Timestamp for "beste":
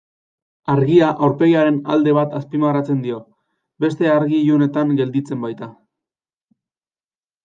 3.85-4.09